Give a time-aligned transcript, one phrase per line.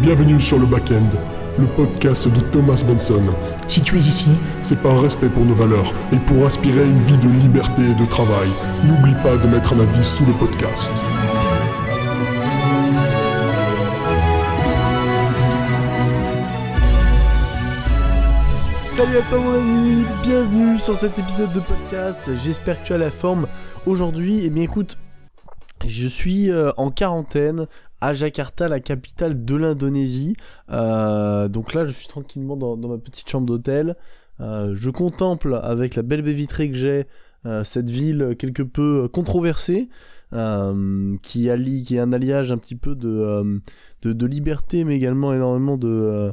[0.00, 1.10] Bienvenue sur le Backend,
[1.58, 3.22] le podcast de Thomas Benson.
[3.66, 4.30] Si tu es ici,
[4.60, 8.04] c'est par respect pour nos valeurs et pour aspirer une vie de liberté et de
[8.04, 8.48] travail.
[8.84, 10.92] N'oublie pas de mettre un avis sous le podcast.
[18.82, 22.98] Salut à toi mon ami, bienvenue sur cet épisode de podcast, j'espère que tu as
[22.98, 23.46] la forme
[23.86, 24.42] aujourd'hui.
[24.44, 24.98] Eh bien écoute,
[25.86, 27.66] je suis euh, en quarantaine
[28.00, 30.36] à Jakarta, la capitale de l'Indonésie.
[30.70, 33.96] Euh, donc là, je suis tranquillement dans, ma petite chambre d'hôtel.
[34.40, 37.06] Euh, je contemple avec la belle baie vitrée que j'ai
[37.62, 39.90] cette ville quelque peu controversée.
[41.22, 43.60] Qui allie, qui est un alliage un petit peu de,
[44.02, 46.32] de, liberté, mais également énormément de,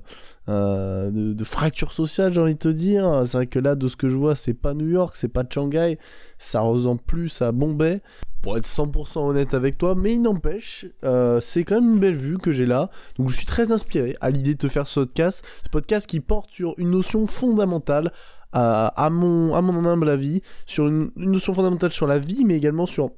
[0.49, 3.23] euh, de, de fracture sociale, j'ai envie de te dire.
[3.25, 5.43] C'est vrai que là, de ce que je vois, c'est pas New York, c'est pas
[5.47, 5.97] Shanghai,
[6.37, 8.01] ça ressemble plus à Bombay.
[8.41, 12.15] Pour être 100% honnête avec toi, mais il n'empêche, euh, c'est quand même une belle
[12.15, 12.89] vue que j'ai là.
[13.19, 16.21] Donc je suis très inspiré à l'idée de te faire ce podcast, ce podcast qui
[16.21, 18.11] porte sur une notion fondamentale
[18.51, 22.85] à, mon, à mon humble avis, sur une, notion fondamentale sur la vie, mais également
[22.85, 23.11] sur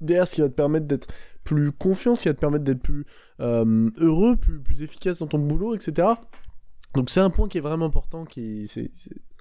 [0.00, 1.08] derrière ce qui va te permettre d'être
[1.44, 3.06] plus confiant, ce qui va te permettre d'être plus
[3.40, 6.08] euh, heureux, plus, efficace dans ton boulot, etc.
[6.94, 8.90] Donc c'est un point qui est vraiment important, qui c'est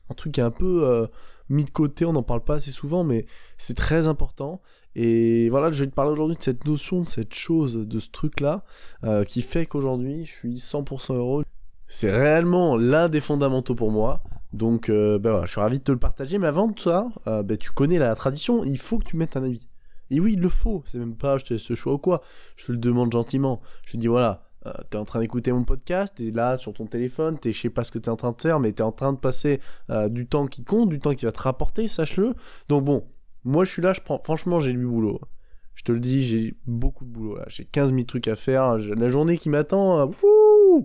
[0.10, 1.08] un truc qui est un peu euh,
[1.50, 3.26] mis de côté, on n'en parle pas assez souvent, mais
[3.58, 4.62] c'est très important.
[4.96, 8.10] Et voilà, je vais te parler aujourd'hui de cette notion, de cette chose, de ce
[8.10, 8.64] truc-là,
[9.04, 11.44] euh, qui fait qu'aujourd'hui, je suis 100% heureux.
[11.88, 14.24] C'est réellement l'un des fondamentaux pour moi.
[14.54, 16.38] Donc, ben voilà, je suis ravi de te le partager.
[16.38, 19.44] Mais avant de ça, ben, tu connais la tradition, il faut que tu mettes un
[19.44, 19.68] avis.
[20.10, 22.22] Et oui, il le faut, c'est même pas je te laisse ce choix ou quoi,
[22.56, 23.62] je te le demande gentiment.
[23.86, 26.86] Je te dis voilà, euh, t'es en train d'écouter mon podcast, t'es là sur ton
[26.86, 28.92] téléphone, t'es je sais pas ce que t'es en train de faire, mais t'es en
[28.92, 32.34] train de passer euh, du temps qui compte, du temps qui va te rapporter, sache-le.
[32.68, 33.08] Donc bon,
[33.44, 35.22] moi je suis là, je prends, franchement j'ai du boulot.
[35.76, 38.78] Je te le dis, j'ai beaucoup de boulot là, j'ai 15 000 trucs à faire,
[38.78, 40.82] la journée qui m'attend, euh,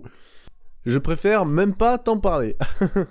[0.85, 2.55] je préfère même pas t'en parler.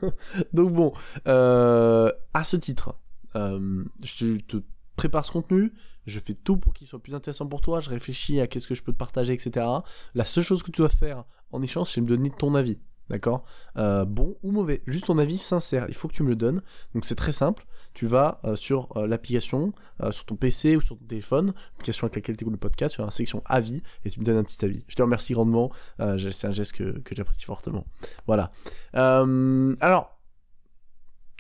[0.52, 0.92] Donc bon,
[1.24, 2.95] à ce titre,
[3.34, 4.58] je te
[5.02, 5.73] prépare ce contenu,
[6.07, 8.74] je fais tout pour qu'il soit plus intéressant pour toi, je réfléchis à qu'est-ce que
[8.77, 9.67] je peux te partager, etc.
[10.14, 12.79] La seule chose que tu dois faire en échange, c'est me donner ton avis.
[13.11, 13.45] D'accord?
[13.77, 16.63] Euh, Bon ou mauvais, juste ton avis sincère, il faut que tu me le donnes.
[16.95, 19.73] Donc c'est très simple, tu vas euh, sur euh, l'application,
[20.13, 23.05] sur ton PC ou sur ton téléphone, l'application avec laquelle tu écoutes le podcast, sur
[23.05, 24.84] la section avis, et tu me donnes un petit avis.
[24.86, 27.86] Je te remercie grandement, c'est un geste que, j'apprécie fortement.
[28.29, 28.52] Voilà.
[28.92, 30.17] alors,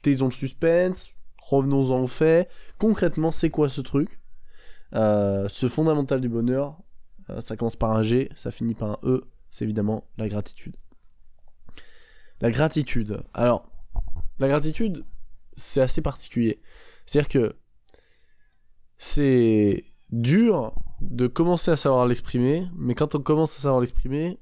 [0.02, 2.48] taisons le suspense, revenons-en au fait.
[2.78, 4.20] Concrètement, c'est quoi ce truc?
[4.94, 6.78] Euh, ce fondamental du bonheur,
[7.30, 10.76] euh, ça commence par un G, ça finit par un E, c'est évidemment la gratitude.
[12.40, 13.22] La gratitude.
[13.34, 13.70] Alors,
[14.38, 15.04] la gratitude,
[15.54, 16.60] c'est assez particulier.
[17.06, 17.56] C'est-à-dire que
[18.98, 24.38] c'est dur de commencer à savoir l'exprimer, mais quand on commence à savoir l'exprimer,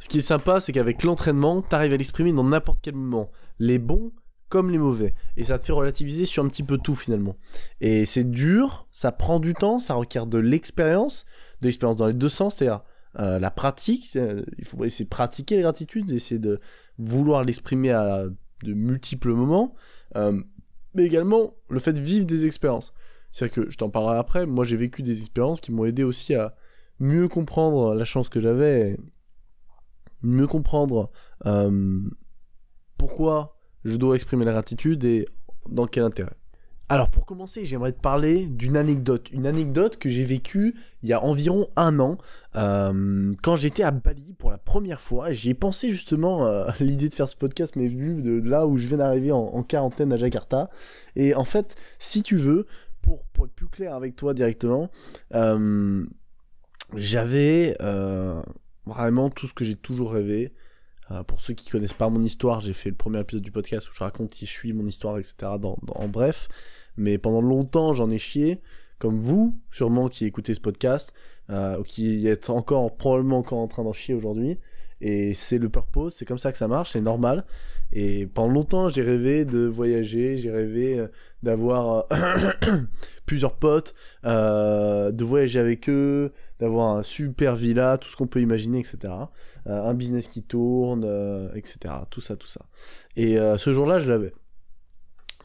[0.00, 3.30] ce qui est sympa, c'est qu'avec l'entraînement, t'arrives à l'exprimer dans n'importe quel moment.
[3.58, 4.12] Les bons
[4.48, 5.14] comme les mauvais.
[5.36, 7.36] Et ça te fait relativiser sur un petit peu tout finalement.
[7.80, 11.24] Et c'est dur, ça prend du temps, ça requiert de l'expérience,
[11.60, 12.82] de l'expérience dans les deux sens, c'est-à-dire
[13.18, 16.58] euh, la pratique, euh, il faut essayer de pratiquer la gratitude, essayer de
[16.98, 18.24] vouloir l'exprimer à
[18.64, 19.74] de multiples moments,
[20.16, 20.40] euh,
[20.94, 22.92] mais également le fait de vivre des expériences.
[23.30, 26.34] C'est-à-dire que je t'en parlerai après, moi j'ai vécu des expériences qui m'ont aidé aussi
[26.34, 26.56] à
[26.98, 28.98] mieux comprendre la chance que j'avais,
[30.22, 31.10] mieux comprendre
[32.96, 35.24] pourquoi je dois exprimer la gratitude et
[35.68, 36.34] dans quel intérêt.
[36.90, 41.12] Alors pour commencer, j'aimerais te parler d'une anecdote, une anecdote que j'ai vécue il y
[41.12, 42.16] a environ un an,
[42.56, 45.30] euh, quand j'étais à Bali pour la première fois.
[45.32, 48.78] J'y ai pensé justement, euh, l'idée de faire ce podcast mais vu de, là où
[48.78, 50.70] je viens d'arriver en, quarantaine à Jakarta.
[51.14, 52.66] Et en fait, si tu veux,
[53.02, 54.90] pour, être plus clair avec toi directement,
[55.34, 56.06] euh,
[56.96, 57.76] j'avais
[58.86, 60.54] vraiment tout ce que j'ai toujours rêvé,
[61.10, 63.88] euh, pour ceux qui connaissent pas mon histoire, j'ai fait le premier épisode du podcast
[63.88, 65.34] où je raconte qui je suis, mon histoire, etc.
[65.42, 66.48] en bref.
[66.96, 68.60] Mais pendant longtemps, j'en ai chié,
[68.98, 71.12] comme vous, sûrement, qui écoutez ce podcast,
[71.50, 74.58] euh, qui êtes encore, probablement encore en train d'en chier aujourd'hui.
[75.00, 77.44] Et c'est le purpose, c'est comme ça que ça marche, c'est normal.
[77.92, 81.06] Et pendant longtemps, j'ai rêvé de voyager, j'ai rêvé euh,
[81.42, 82.82] d'avoir euh,
[83.26, 88.40] plusieurs potes, euh, de voyager avec eux, d'avoir un super villa, tout ce qu'on peut
[88.40, 89.12] imaginer, etc.
[89.66, 91.04] un business qui tourne,
[91.54, 91.94] etc.
[92.10, 92.62] Tout ça, tout ça.
[93.16, 94.32] Et ce jour-là, je l'avais.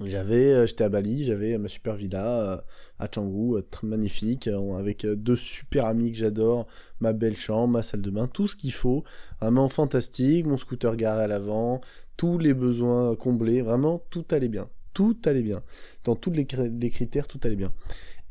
[0.02, 2.66] J'avais, j'étais à Bali, j'avais ma super villa
[2.98, 6.68] à Canggu, euh, magnifique, euh, avec euh, deux super amis que j'adore,
[7.00, 9.04] ma belle chambre, ma salle de bain, tout ce qu'il faut,
[9.40, 11.80] vraiment fantastique, mon scooter garé à l'avant,
[12.18, 15.62] tous les besoins comblés, vraiment tout allait bien, tout allait bien,
[16.06, 17.72] dans tous les, critères, tout allait bien.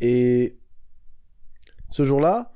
[0.01, 0.59] Et
[1.91, 2.51] ce jour-là,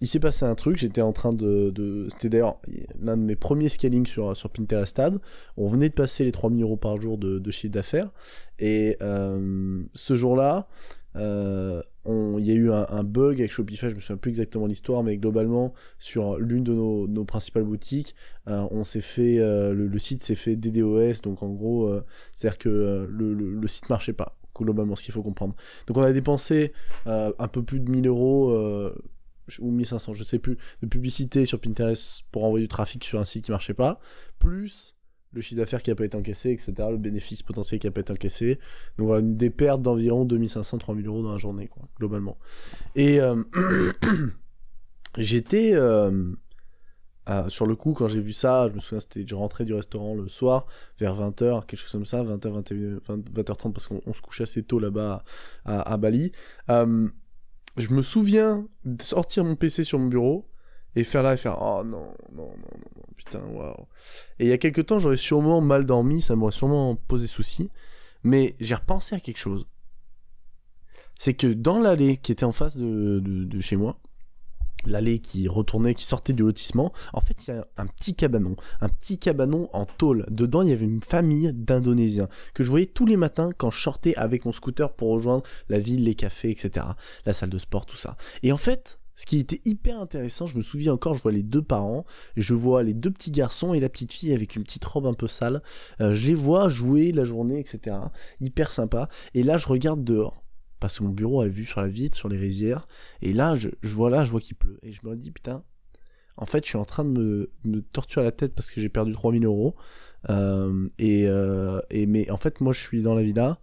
[0.00, 2.06] il s'est passé un truc, j'étais en train de...
[2.08, 2.58] C'était d'ailleurs
[3.00, 5.18] l'un de mes premiers scaling sur, sur Pinterest Ad.
[5.56, 8.10] On venait de passer les 3000 euros par jour de, chiffre d'affaires.
[8.58, 10.68] Et euh, ce jour-là,
[11.16, 15.02] euh, il y a eu un, bug avec Shopify, je me souviens plus exactement l'histoire,
[15.02, 18.14] mais globalement, sur l'une de nos, principales boutiques,
[18.48, 21.92] euh, on s'est fait, le, site s'est fait DDoS, donc en gros,
[22.32, 25.54] c'est-à-dire que le, le, le, site marchait pas, globalement, ce qu'il faut comprendre.
[25.86, 26.72] Donc on a dépensé
[27.06, 28.56] un peu plus de 1000 euros,
[29.58, 33.24] ou 1500, je sais plus, de publicité sur Pinterest pour envoyer du trafic sur un
[33.24, 34.00] site qui marchait pas,
[34.38, 34.94] plus
[35.32, 38.00] le chiffre d'affaires qui a pas été encaissé, etc., le bénéfice potentiel qui a pas
[38.00, 38.58] été encaissé.
[38.98, 42.36] Donc voilà, des pertes d'environ 2500-3000 euros dans la journée, quoi, globalement.
[42.96, 43.42] Et euh,
[45.18, 45.74] j'étais
[47.30, 49.74] euh, sur le coup, quand j'ai vu ça, je me souviens, c'était, je rentrais du
[49.74, 50.66] restaurant le soir,
[50.98, 54.80] vers 20h, quelque chose comme ça, 20h, 21, 20h30, parce qu'on se couche assez tôt
[54.80, 55.22] là-bas
[55.64, 56.32] à, Bali.
[57.76, 60.50] Je me souviens de sortir mon PC sur mon bureau,
[60.96, 63.86] et faire là et faire oh non non non non, putain waouh.
[64.38, 67.70] Et il y a quelques temps j'aurais sûrement mal dormi ça m'aurait sûrement posé souci
[68.22, 69.66] mais j'ai repensé à quelque chose.
[71.18, 73.98] C'est que dans l'allée qui était en face de, de, chez moi
[74.86, 78.56] l'allée qui retournait, qui sortait du lotissement, en fait, il y a un petit cabanon,
[78.80, 80.26] un petit cabanon en tôle.
[80.30, 83.80] Dedans, il y avait une famille d'Indonésiens que je voyais tous les matins quand je
[83.80, 86.86] sortais avec mon scooter pour rejoindre la ville, les cafés, etc.
[87.26, 88.16] La salle de sport, tout ça.
[88.42, 91.42] Et en fait, ce qui était hyper intéressant, je me souviens encore, je vois les
[91.42, 92.06] deux parents,
[92.36, 95.12] je vois les deux petits garçons et la petite fille avec une petite robe un
[95.12, 95.62] peu sale.
[96.00, 97.96] Euh, je les vois jouer la journée, etc.
[98.40, 99.10] Hyper sympa.
[99.34, 100.42] Et là, je regarde dehors.
[100.80, 102.88] Parce que mon bureau a vu sur la vitre, sur les rizières.
[103.22, 104.78] Et là, je, vois là, je vois qu'il pleut.
[104.82, 105.62] Et je me dis, putain,
[106.36, 108.88] en fait, je suis en train de me, me torturer la tête parce que j'ai
[108.88, 109.76] perdu 3000 euros.
[110.30, 113.60] Euh, et, euh, et, mais en fait, moi, je suis dans la villa.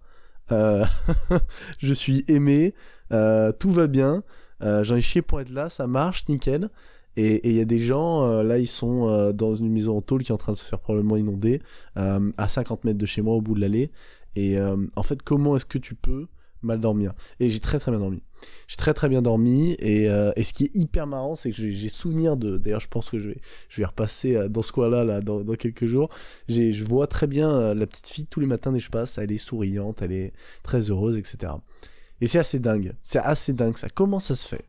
[0.49, 2.73] je suis aimé.
[3.09, 4.23] tout va bien.
[4.63, 6.69] Euh, j'en ai chié pour être là, ça marche, nickel.
[7.15, 10.01] Et il y a des gens, euh, là, ils sont euh, dans une maison en
[10.01, 11.61] tôle qui est en train de se faire probablement inonder,
[11.95, 13.91] à 50 mètres de chez moi, au bout de l'allée.
[14.35, 16.27] Et en fait, comment est-ce que tu peux
[16.67, 18.21] mal dormir Et j'ai très très bien dormi.
[18.67, 19.73] J'ai très très bien dormi.
[19.79, 22.57] Et, et ce qui est hyper marrant, c'est que j'ai souvenir de.
[22.57, 25.85] D'ailleurs, je pense que je vais, je vais repasser dans ce coin-là là, dans, quelques
[25.85, 26.09] jours.
[26.47, 29.17] Je vois très bien la petite fille tous les matins dès je passe.
[29.17, 31.53] Elle est souriante, elle est très heureuse, etc.
[32.21, 32.93] Et c'est assez dingue.
[33.01, 33.87] C'est assez dingue ça.
[33.89, 34.65] Comment ça se fait?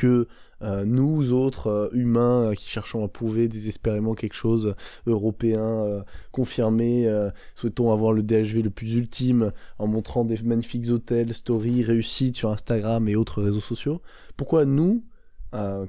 [0.00, 0.26] Que
[0.62, 4.74] euh, nous autres euh, humains euh, qui cherchons à prouver désespérément quelque chose
[5.06, 6.02] européen
[6.32, 7.06] confirmé,
[7.54, 12.50] souhaitons avoir le DHV le plus ultime en montrant des magnifiques hôtels, stories, réussites sur
[12.50, 14.00] Instagram et autres réseaux sociaux.
[14.36, 15.04] Pourquoi nous,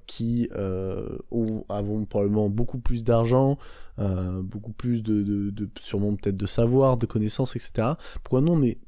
[0.08, 3.58] qui avons probablement beaucoup plus d'argent,
[3.98, 7.94] beaucoup plus de, sûrement peut-être de savoir, de connaissances, etc.
[8.24, 8.80] Pourquoi nous on est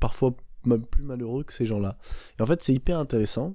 [0.00, 0.34] parfois
[0.90, 1.98] plus malheureux que ces gens-là?
[2.38, 3.54] Et en fait, c'est hyper intéressant.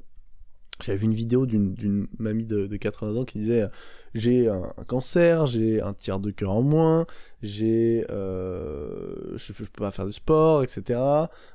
[0.82, 3.68] J'avais vu une vidéo d'une mamie de, de, 80 ans qui disait
[4.16, 7.06] j'ai un, cancer, j'ai un tiers de cœur en moins,
[7.42, 11.00] j'ai euh, je, peux pas faire de sport, etc.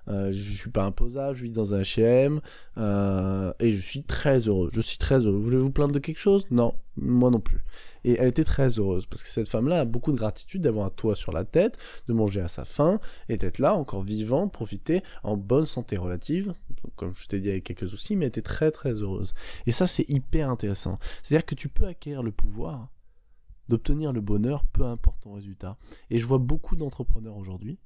[0.09, 2.41] Euh, je suis pas imposable, je vis dans un H&M
[2.79, 4.69] euh, et je suis très heureux.
[4.73, 5.39] Je suis très heureux.
[5.39, 6.47] Voulez-vous plaindre de quelque chose?
[6.51, 7.65] Non, moi non plus.
[8.05, 10.91] Et elle était très heureuse parce que cette femme-là a beaucoup de gratitude d'avoir un
[10.91, 11.77] toit sur la tête,
[12.09, 16.55] de manger à sa faim et d'être là, encore vivant, profiter en bonne santé relative,
[16.95, 19.35] comme je t'ai dit avec quelques soucis, mais elle était très très heureuse.
[19.67, 20.99] Et ça, c'est hyper intéressant.
[21.23, 22.89] C'est-à-dire que tu peux acquérir le pouvoir
[23.69, 25.79] d'obtenir le bonheur, peu importe ton résultat.
[26.11, 27.79] Et je vois beaucoup d'entrepreneurs aujourd'hui,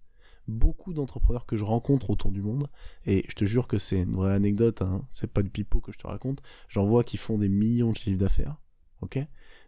[0.49, 2.69] beaucoup d'entrepreneurs que je rencontre autour du monde,
[3.07, 5.93] et je te jure que c'est une vraie anecdote, hein, c'est pas du pipeau que
[5.93, 8.57] je te raconte, j'en vois qui font des millions de chiffres d'affaires,
[9.01, 9.19] ok?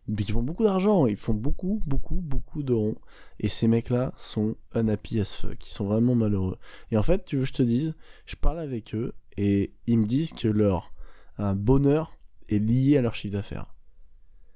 [0.09, 2.99] Mais qui font beaucoup d'argent, ils font beaucoup, beaucoup, beaucoup de ronds.
[3.39, 6.59] Et ces mecs-là sont unhappy as fuck, ils sont vraiment malheureux.
[6.91, 7.95] Et en fait, tu veux que je te dise,
[8.27, 10.93] je parle avec eux et ils me disent que leur
[11.39, 13.73] bonheur est lié à leur chiffre d'affaires.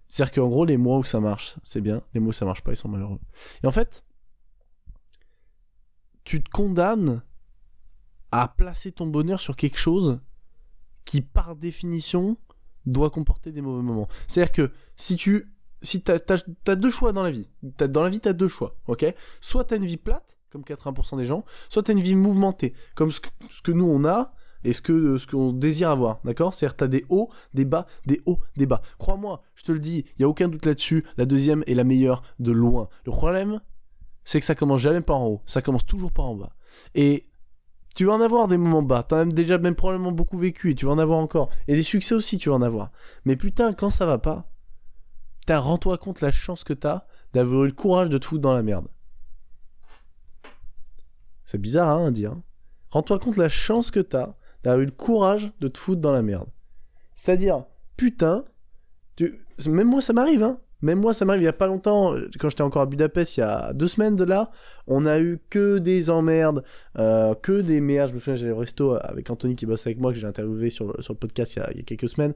[0.09, 2.63] C'est-à-dire qu'en gros, les mois où ça marche, c'est bien, les mois où ça marche
[2.63, 3.19] pas, ils sont malheureux.
[3.63, 4.05] Et en fait,
[6.25, 7.23] tu te condamnes
[8.33, 10.21] à placer ton bonheur sur quelque chose
[11.05, 12.37] qui, par définition,
[12.85, 14.09] doit comporter des mauvais moments.
[14.29, 15.47] C'est-à-dire que si tu
[15.83, 16.19] si t'as
[16.67, 17.49] as, deux choix dans la vie,
[17.81, 19.07] as, dans la vie t'as deux choix, ok?
[19.41, 23.13] Soit t'as une vie plate, comme 80% des gens, soit t'as une vie mouvementée, comme
[23.13, 24.33] ce que, ce que nous on a
[24.67, 26.53] et ce que ce qu'on désire avoir, d'accord?
[26.53, 28.83] C'est-à-dire t'as des hauts, des bas, des hauts, des bas.
[28.99, 31.05] Crois-moi, je te le dis, il y a aucun doute là-dessus.
[31.17, 32.89] La deuxième est la meilleure de loin.
[33.05, 33.61] Le problème,
[34.25, 36.57] c'est que ça commence jamais par en haut, ça commence toujours par en bas.
[36.97, 37.25] Et
[37.95, 39.05] tu vas en avoir des moments bas.
[39.05, 41.49] T'as même déjà même probablement beaucoup vécu et tu vas en avoir encore.
[41.69, 42.91] Et des succès aussi, tu vas en avoir.
[43.25, 44.51] Mais putain, quand ça va pas,
[45.47, 48.53] t'as rends-toi compte la chance que t'as d'avoir eu le courage de te foutre dans
[48.53, 48.89] la merde.
[51.45, 52.33] C'est bizarre hein, à dire.
[52.33, 52.43] Hein.
[52.91, 54.35] Rends-toi compte la chance que t'as
[54.67, 56.49] d'avoir eu le courage de te foutre dans la merde.
[57.15, 57.65] C'est-à-dire,
[57.97, 58.45] putain,
[59.69, 60.59] même moi ça m'arrive, hein.
[60.83, 63.41] Même moi, ça m'arrive il y a pas longtemps, quand j'étais encore à Budapest, il
[63.41, 64.51] y a deux semaines de là,
[64.87, 66.63] on a eu que des emmerdes,
[66.99, 68.11] euh, que des merdes.
[68.11, 70.69] Je me souviens, j'allais au resto avec Anthony qui bosse avec moi, que j'ai interviewé
[70.69, 72.35] sur le, podcast il y, a, quelques semaines.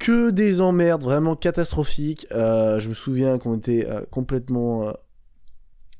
[0.00, 2.26] Que des emmerdes vraiment catastrophiques.
[2.32, 4.92] Euh, je me souviens qu'on était euh, complètement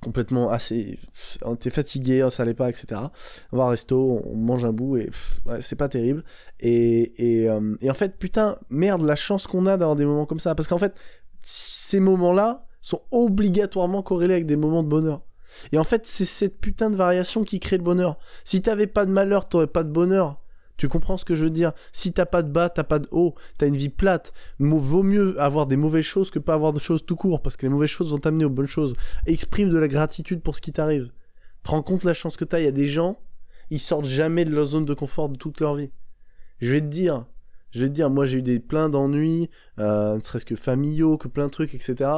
[0.00, 0.98] complètement assez
[1.52, 3.00] était fatigué ça allait pas etc
[3.50, 5.10] on va au resto on mange un bout et
[5.46, 6.24] ouais, c'est pas terrible.
[6.60, 10.26] Et et, euh, et, en fait putain merde la chance qu'on a d'avoir des moments
[10.26, 10.54] comme ça.
[10.54, 10.94] Parce qu'en fait
[11.42, 15.22] ces moments là sont obligatoirement corrélés avec des moments de bonheur.
[15.72, 18.18] Et en fait c'est cette putain de variation qui crée le bonheur.
[18.44, 20.40] Si t'avais pas de malheur t'aurais pas de bonheur
[20.76, 21.72] tu comprends ce que je veux dire?
[21.92, 24.32] Si t'as pas de bas, t'as pas de haut, t'as une vie plate.
[24.58, 27.62] Vaut mieux avoir des mauvaises choses que pas avoir de choses tout court, parce que
[27.66, 28.94] les mauvaises choses vont t'amener aux bonnes choses.
[29.26, 31.10] Exprime de la gratitude pour ce qui t'arrive.
[31.62, 32.60] Te rends compte la chance que t'as.
[32.60, 33.18] Il y a des gens,
[33.70, 35.90] ils sortent jamais de leur zone de confort de toute leur vie.
[36.58, 37.26] Je vais te dire,
[37.70, 41.18] je vais te dire, moi j'ai eu des plein d'ennuis, euh, ne serait-ce que familiaux,
[41.18, 42.10] que plein de trucs, etc.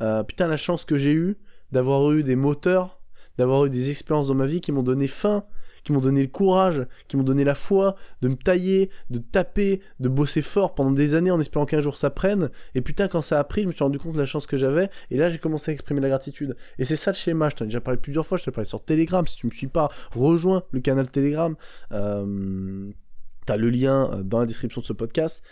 [0.00, 1.38] Euh, putain, la chance que j'ai eu
[1.72, 3.00] d'avoir eu des moteurs,
[3.36, 5.44] d'avoir eu des expériences dans ma vie qui m'ont donné faim
[5.88, 9.80] qui m'ont donné le courage, qui m'ont donné la foi de me tailler, de taper,
[10.00, 12.50] de bosser fort pendant des années en espérant qu'un jour ça prenne.
[12.74, 14.58] Et putain, quand ça a pris, je me suis rendu compte de la chance que
[14.58, 14.90] j'avais.
[15.10, 16.56] Et là, j'ai commencé à exprimer la gratitude.
[16.78, 17.48] Et c'est ça le schéma.
[17.48, 18.36] Je t'en ai déjà parlé plusieurs fois.
[18.36, 19.26] Je t'ai parlé sur Telegram.
[19.26, 21.56] Si tu me suis pas, rejoins le canal Telegram.
[21.92, 22.90] Euh,
[23.46, 25.42] T'as le lien euh, dans la description de ce podcast.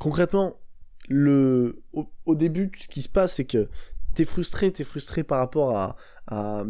[0.00, 0.56] Concrètement,
[1.08, 3.68] le, au, au début, ce qui se passe, c'est que
[4.14, 5.96] t'es frustré, t'es frustré par rapport à,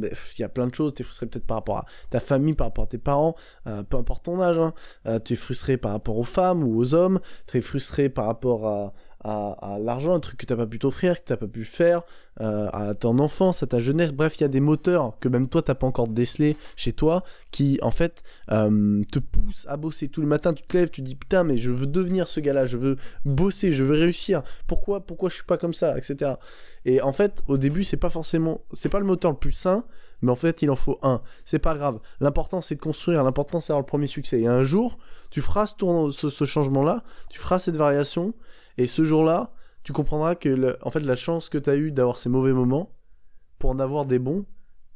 [0.03, 2.69] il y a plein de choses, t'es frustré peut-être par rapport à ta famille, par
[2.69, 3.37] rapport à tes parents,
[3.67, 4.75] euh, peu importe ton âge, hein.
[5.07, 8.27] euh, tu es frustré par rapport aux femmes ou aux hommes, tu es frustré par
[8.27, 8.93] rapport à,
[9.25, 12.03] à, l'argent, un truc que t'as pas pu t'offrir, que t'as pas pu faire,
[12.41, 14.13] euh, à ton enfance, à ta jeunesse.
[14.13, 17.23] Bref, il y a des moteurs que même toi t'as pas encore décelé chez toi,
[17.51, 20.53] qui en fait euh, te poussent à bosser tout le matin.
[20.53, 22.97] Tu te lèves, tu te dis putain, mais je veux devenir ce gars-là, je veux
[23.25, 24.43] bosser, je veux réussir.
[24.67, 26.35] Pourquoi, pourquoi je suis pas comme ça, etc.
[26.85, 29.85] Et en fait, au début, c'est pas forcément, c'est pas le moteur le plus sain,
[30.25, 31.21] mais en fait, il en faut un.
[31.45, 31.99] C'est pas grave.
[32.21, 33.23] L'important, c'est de construire.
[33.25, 34.41] L'important, c'est d'avoir le premier succès.
[34.41, 34.99] Et un jour,
[35.31, 38.35] tu feras ce, changement-là, tu feras cette variation,
[38.79, 39.53] et ce jour-là,
[39.83, 42.91] tu comprendras que en fait, la chance que tu as eu d'avoir ces mauvais moments,
[43.59, 44.47] pour en avoir des bons,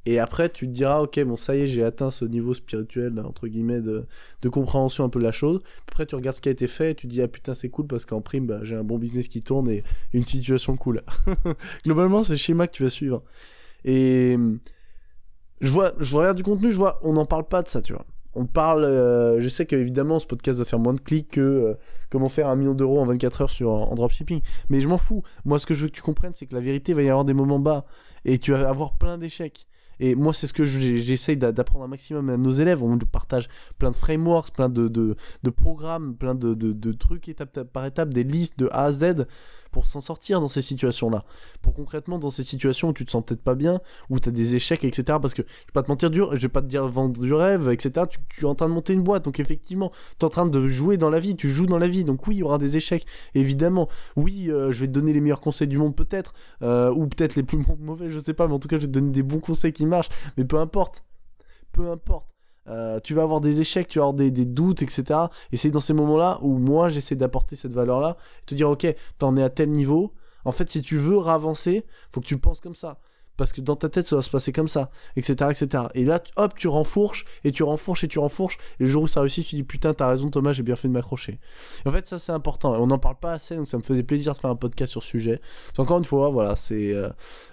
[0.06, 3.20] et après, tu te diras, ok, bon, ça y est, j'ai atteint ce niveau spirituel,
[3.20, 4.06] entre guillemets, de,
[4.40, 5.60] de, compréhension un peu de la chose.
[5.86, 7.68] Après, tu regardes ce qui a été fait et tu te dis, ah putain, c'est
[7.68, 11.02] cool parce qu'en prime, bah, j'ai un bon business qui tourne et une situation cool.
[11.84, 13.22] Globalement, c'est le schéma que tu vas suivre.
[13.84, 14.38] Et
[15.60, 17.92] je vois, je regarde du contenu, je vois, on n'en parle pas de ça, tu
[17.92, 18.06] vois
[18.38, 18.84] on parle.
[18.84, 21.74] Euh, je sais qu'évidemment, ce podcast va faire moins de clics que euh,
[22.10, 24.40] comment faire un million d'euros en 24 heures sur en dropshipping.
[24.70, 25.22] Mais je m'en fous.
[25.44, 27.24] Moi, ce que je veux que tu comprennes, c'est que la vérité, va y avoir
[27.24, 27.84] des moments bas
[28.24, 29.66] et tu vas avoir plein d'échecs.
[30.00, 32.84] Et moi, c'est ce que j'essaye d'apprendre un maximum à nos élèves.
[32.84, 33.48] On partage
[33.80, 35.16] plein de frameworks, plein de,
[35.56, 39.26] programmes, plein de, trucs étape par étape, des listes de A à Z
[39.70, 41.24] pour s'en sortir dans ces situations-là.
[41.62, 44.32] Pour concrètement, dans ces situations où tu te sens peut-être pas bien, où tu as
[44.32, 45.18] des échecs, etc.
[45.20, 47.32] Parce que je vais pas te mentir, dur, je vais pas te dire vendre du
[47.32, 48.06] rêve, etc.
[48.28, 50.68] Tu, es en train de monter une boîte, donc effectivement, tu es en train de
[50.68, 52.04] jouer dans la vie, tu joues dans la vie.
[52.04, 53.88] Donc oui, il y aura des échecs, évidemment.
[54.16, 56.32] Oui, euh, je vais te donner les meilleurs conseils du monde, peut-être,
[56.62, 58.88] euh, ou peut-être les plus mauvais, je sais pas, mais en tout cas, je vais
[58.88, 60.10] te donner des bons conseils qui marchent.
[60.36, 61.04] Mais peu importe.
[61.72, 62.37] Peu importe.
[62.68, 65.20] Euh, tu vas avoir des échecs, tu vas avoir des, doutes, etc.
[65.52, 68.86] Et c'est dans ces moments-là où moi j'essaie d'apporter cette valeur-là, te dire ok,
[69.18, 70.12] t'en es à tel niveau.
[70.44, 72.98] En fait, si tu veux ravancer, faut que tu penses comme ça
[73.38, 75.50] parce que dans ta tête ça va se passer comme ça, etc.
[75.50, 75.84] etc.
[75.94, 79.08] Et là, hop, tu renfourches, et tu renfourches, et tu renfourches, et le jour où
[79.08, 81.38] ça réussit, tu dis putain, t'as raison Thomas, j'ai bien fait de m'accrocher.
[81.86, 84.02] En fait, ça c'est important, et on n'en parle pas assez, donc ça me faisait
[84.02, 85.40] plaisir de faire un podcast sur ce sujet.
[85.78, 87.08] Encore une fois, voilà, c'est euh,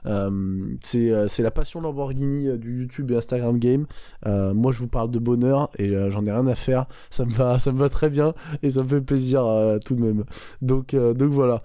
[0.08, 3.86] euh, euh, c'est la passion Lamborghini du YouTube et Instagram Game.
[4.26, 7.60] moi, je vous parle de bonheur, et j'en ai rien à faire, ça me va,
[7.60, 9.44] ça me va très bien, et ça me fait plaisir
[9.86, 10.26] tout de même.
[10.62, 11.62] Donc, donc voilà.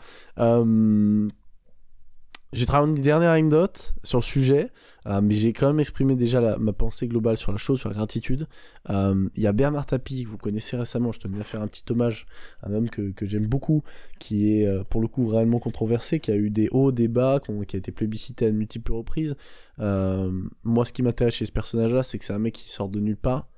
[2.53, 4.73] J'ai travaillé une dernière anecdote sur le sujet,
[5.07, 7.95] euh, mais j'ai quand même exprimé déjà ma pensée globale sur la chose, sur la
[7.95, 8.49] gratitude.
[8.89, 11.69] Euh, il y a Bernard Tapie, que vous connaissez récemment, je tenais à faire un
[11.69, 12.27] petit hommage,
[12.65, 13.85] un homme que, que j'aime beaucoup,
[14.19, 17.41] qui est euh, pour le coup réellement controversé, qui a eu des hauts, des bas,
[17.69, 19.37] qui a été plébiscité à de multiples reprises.
[19.79, 22.99] moi, ce qui m'intéresse chez ce personnage-là, c'est que c'est un mec qui sort de
[22.99, 23.49] nulle part,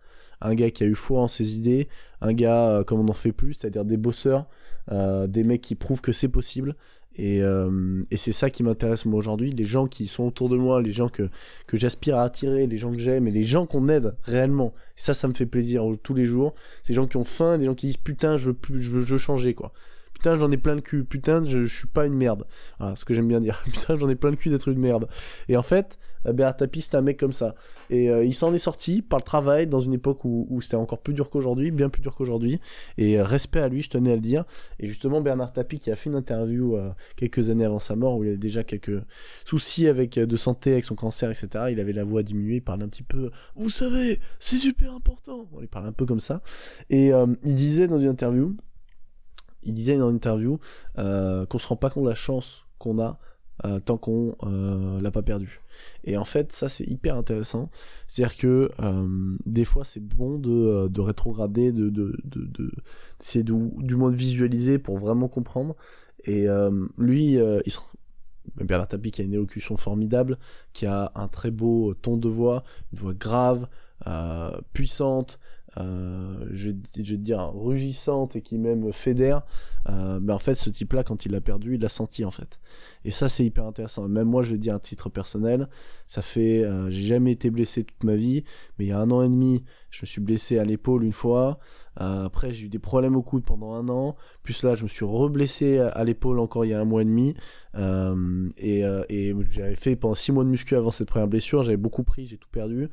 [0.43, 1.89] un gars qui a eu foi en ses idées,
[2.21, 4.49] un gars comme on n'en fait plus, c'est-à-dire des bosseurs,
[4.91, 6.77] des mecs qui prouvent que c'est possible,
[7.17, 10.57] et, euh, et c'est ça qui m'intéresse moi aujourd'hui, les gens qui sont autour de
[10.57, 11.29] moi, les gens que,
[11.67, 14.73] que j'aspire à attirer, les gens que j'aime et les gens qu'on aide réellement.
[14.97, 16.55] ça, ça me fait plaisir tous les jours.
[16.83, 19.19] Ces gens qui ont faim, des gens qui disent putain, je veux, plus, je veux
[19.19, 19.73] changer quoi
[20.23, 21.03] putain, j'en ai plein le cul.
[21.03, 22.47] Putain, je, suis pas une merde.
[22.79, 23.61] Voilà, ce que j'aime bien dire.
[23.65, 25.09] putain, j'en ai plein le cul d'être une merde.
[25.49, 27.57] Et en fait, euh, Bernard Tapie, c'est un mec comme ça.
[27.91, 31.01] Et euh, il s'en est sorti par le travail dans une époque où, c'était encore
[31.01, 32.61] plus dur qu'aujourd'hui, bien plus dur qu'aujourd'hui.
[32.99, 34.45] Et euh, respect à lui, je tenais à le dire.
[34.79, 36.79] Et justement, Bernard Tapie qui a fait une interview
[37.17, 39.03] quelques années avant sa mort, où il avait déjà quelques
[39.45, 41.65] soucis avec de santé, avec son cancer, etc.
[41.73, 43.33] Il avait la voix diminuée, il parlait un petit peu.
[43.57, 45.49] Vous savez, c'est super important.
[45.61, 46.43] Il parlait un peu comme ça.
[46.91, 48.55] Et il disait dans une interview,
[49.63, 50.59] il disait dans une interview
[50.99, 53.19] euh, qu'on se rend pas compte de la chance qu'on a
[53.65, 55.61] euh, tant qu'on euh, l'a pas perdu.
[56.05, 57.71] Et en fait, ça c'est hyper intéressant.
[58.07, 62.73] C'est-à-dire que euh, des fois c'est bon de, euh, de rétrograder, de, de, de, de
[63.43, 65.77] du moins de visualiser pour vraiment comprendre.
[66.25, 66.47] Et
[66.99, 67.79] lui, il se...
[68.57, 70.39] Bernard Tapie qui a une élocution formidable,
[70.73, 73.69] qui a un très beau ton de voix, une voix grave,
[74.73, 75.39] puissante,
[75.79, 79.43] euh, je, je vais te dire rugissante et qui même fédère,
[79.89, 82.61] euh, mais en fait ce type-là quand il l'a perdu, il l'a senti en fait.
[83.05, 84.09] Et ça c'est hyper intéressant.
[84.09, 85.69] Même moi je le dis à un titre personnel,
[86.07, 88.45] ça fait, euh, j'ai jamais été blessé toute ma vie,
[88.79, 91.13] mais il y a un an et demi, je me suis blessé à l'épaule une
[91.13, 91.59] fois.
[92.01, 94.17] Euh, après j'ai eu des problèmes au coude pendant un an.
[94.43, 97.05] Plus là je me suis reblessé à, l'épaule encore il y a un mois et
[97.05, 97.35] demi.
[97.75, 101.63] Euh, et euh, et j'avais fait pendant six mois de muscu avant cette première blessure,
[101.63, 102.89] j'avais beaucoup pris, j'ai tout perdu.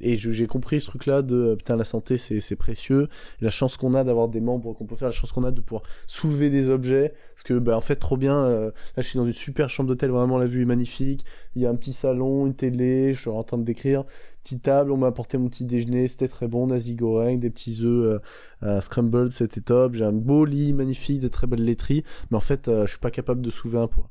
[0.00, 3.08] Et j'ai compris ce truc-là de putain la santé c'est précieux,
[3.42, 5.60] la chance qu'on a d'avoir des membres qu'on peut faire, la chance qu'on a de
[5.60, 8.48] pouvoir soulever des objets, parce que bah en fait trop bien.
[8.48, 11.26] là je suis dans une super chambre d'hôtel, vraiment la vue est magnifique.
[11.56, 14.04] Il y a un petit salon, une télé, je suis en train de décrire,
[14.44, 17.78] petite table, on m'a apporté mon petit déjeuner, c'était très bon, nasi goreng, des petits
[17.82, 18.18] œufs euh,
[18.62, 19.94] euh, scrambled, c'était top.
[19.94, 23.00] J'ai un beau lit magnifique, des très belles laiteries, mais en fait euh, je suis
[23.00, 24.10] pas capable de soulever un poids.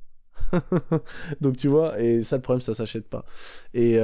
[1.41, 3.25] Donc tu vois, et ça le problème ça s'achète pas.
[3.75, 3.99] Et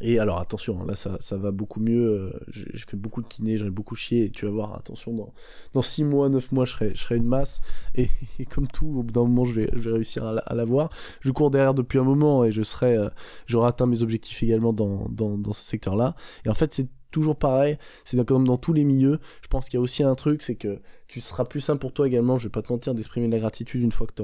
[0.00, 2.04] et alors attention, hein, là ça, ça va beaucoup mieux.
[2.34, 4.24] euh, J'ai fait beaucoup de kiné, j'en ai beaucoup chié.
[4.24, 5.32] Et tu vas voir, attention, dans,
[5.74, 7.60] dans 6 mois, 9 mois, je serai, je serai une masse.
[7.94, 8.08] Et,
[8.40, 10.54] et comme tout, au bout d'un moment, je vais, je vais réussir à, la- à
[10.54, 10.90] l'avoir.
[11.20, 13.08] Je cours derrière depuis un moment et je serai, euh,
[13.46, 16.16] j'aurai atteint mes objectifs également dans, dans, dans ce secteur-là.
[16.44, 17.78] Et en fait, c'est toujours pareil.
[18.04, 19.20] C'est comme dans tous les milieux.
[19.42, 21.92] Je pense qu'il y a aussi un truc, c'est que tu seras plus simple pour
[21.92, 22.38] toi également.
[22.38, 24.22] Je vais pas te mentir d'exprimer de la gratitude une fois que tu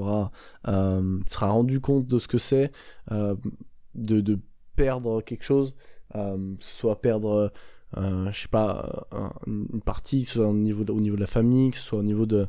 [0.67, 2.71] euh, seras rendu compte de ce que c'est.
[3.11, 3.35] euh,
[3.95, 4.39] de, de
[4.75, 5.75] perdre quelque chose,
[6.15, 7.51] euh, soit perdre,
[7.97, 11.71] euh, je sais pas, un- une partie, que ce soit au niveau de, la famille,
[11.71, 12.47] que ce soit au niveau de,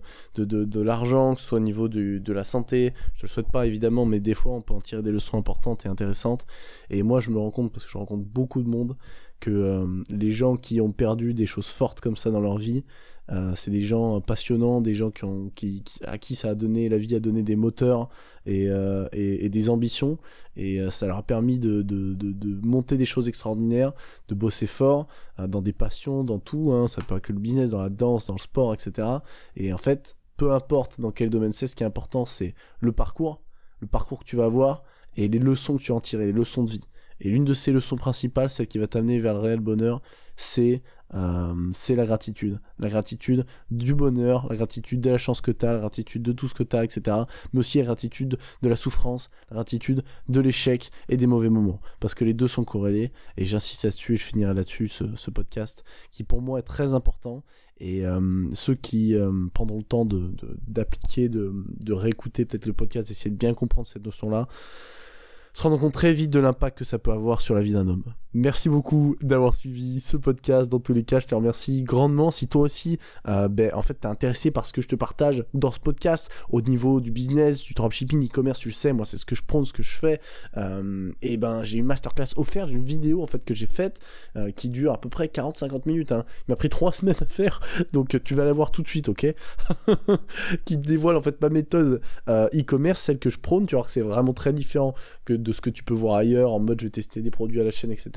[0.81, 2.93] l'argent, que ce soit au niveau de la santé.
[3.15, 5.87] Je le souhaite pas évidemment, mais des fois on peut en tirer des leçons importantes
[5.87, 6.47] et intéressantes.
[6.91, 8.97] Et moi je me rends compte, parce que je rencontre beaucoup de monde,
[9.41, 12.85] que euh, les gens qui ont perdu des choses fortes comme ça dans leur vie,
[13.31, 16.89] euh, c'est des gens passionnants, des gens qui ont, qui, à qui ça a donné,
[16.89, 18.11] la vie a donné des moteurs
[18.47, 20.19] et, euh, et, et des ambitions,
[20.57, 23.93] et euh, ça leur a permis de, de, de, de monter des choses extraordinaires,
[24.29, 25.07] de bosser fort,
[25.39, 27.89] euh, dans des passions, dans tout, hein, ça peut être que le business, dans la
[27.89, 29.09] danse, dans le sport, etc.
[29.57, 32.93] Et en fait, peu importe dans quel domaine c'est, ce qui est important, c'est le
[32.93, 33.41] parcours,
[33.81, 34.85] le parcours que tu vas avoir,
[35.17, 36.85] et les leçons que tu en tirer, les leçons de vie.
[37.20, 40.03] Et l'une de ces leçons principales, celle qui va t'amener vers le réel bonheur,
[40.37, 40.83] c'est
[41.14, 42.61] euh, la gratitude.
[42.79, 46.33] La gratitude du bonheur, la gratitude de la chance que tu as, la gratitude de
[46.33, 47.18] tout ce que tu as, etc.
[47.53, 51.81] Mais aussi la gratitude de la souffrance, la gratitude de l'échec et des mauvais moments.
[52.00, 53.12] Parce que les deux sont corrélés.
[53.37, 57.44] Et j'insiste là-dessus et je finirai là-dessus ce, podcast qui pour moi est très important.
[57.79, 60.07] Et euh, ceux qui euh, prendront le temps
[60.66, 61.53] d'appliquer, de,
[61.85, 64.46] de, réécouter peut-être le podcast, d'essayer de bien comprendre cette notion-là,
[65.55, 67.88] se rendront compte très vite de l'impact que ça peut avoir sur la vie d'un
[67.88, 68.05] homme.
[68.37, 70.69] Merci beaucoup d'avoir suivi ce podcast.
[70.69, 72.33] Dans tous les cas, je te remercie grandement.
[72.33, 75.45] Si toi aussi, euh, ben, en fait, t'es intéressé par ce que je te partage
[75.55, 79.19] dans ce podcast, au niveau du business, du dropshipping, e-commerce, tu le sais, moi, c'est
[79.19, 80.21] ce que je prône, ce que je fais.
[80.57, 84.01] Euh, et ben, j'ai une masterclass offerte, j'ai une vidéo, en fait, que j'ai faite,
[84.35, 86.25] euh, qui dure à peu près 40-50 minutes, hein.
[86.49, 87.61] Il m'a pris 3 semaines à faire,
[87.93, 89.33] donc tu vas la voir tout de suite, ok?
[90.64, 94.01] qui dévoile, en fait, ma méthode e-commerce, celle que je prône, tu vois que c'est
[94.01, 94.93] vraiment très différent
[95.25, 97.61] que de ce que tu peux voir ailleurs, en mode je vais tester des produits
[97.61, 98.11] à la chaîne, etc.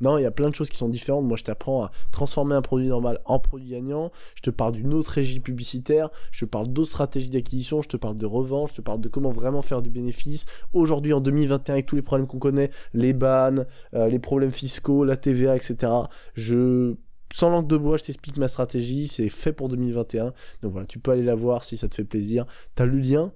[0.00, 1.26] Non, il y a plein de choses qui sont différentes.
[1.26, 4.10] Moi, je t'apprends à transformer un produit normal en produit gagnant.
[4.36, 6.08] Je te parle d'une autre régie publicitaire.
[6.30, 7.82] Je te parle d'autres stratégies d'acquisition.
[7.82, 8.70] Je te parle de revente.
[8.70, 10.46] Je te parle de comment vraiment faire du bénéfice.
[10.72, 15.04] Aujourd'hui, en 2021, avec tous les problèmes qu'on connaît, les bannes, euh, les problèmes fiscaux,
[15.04, 15.92] la TVA, etc.
[16.34, 16.94] Je
[17.32, 20.32] sans langue de bois, je t'explique ma stratégie, c'est fait pour 2021.
[20.62, 22.46] Donc voilà, tu peux aller la voir si ça te fait plaisir.
[22.74, 23.32] T'as le lien.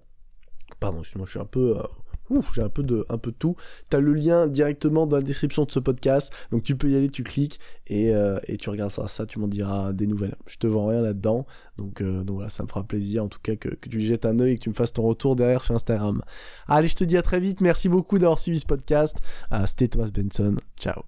[0.80, 1.76] Pardon, excuse-moi, je suis un peu.
[1.78, 1.82] euh,
[2.32, 3.56] Ouf, j'ai un peu de un peu tout.
[3.90, 7.10] T'as le lien directement dans la description de ce podcast, donc tu peux y aller,
[7.10, 10.34] tu cliques et, euh, tu regarderas ça, tu m'en diras des nouvelles.
[10.46, 13.40] Je te vends rien là-dedans, donc, euh, donc voilà, ça me fera plaisir en tout
[13.42, 15.62] cas que, que tu jettes un œil et que tu me fasses ton retour derrière
[15.62, 16.22] sur Instagram.
[16.66, 19.18] Allez, je te dis à très vite, merci beaucoup d'avoir suivi ce podcast.
[19.52, 21.00] Euh, C'était Thomas Benson, ciao.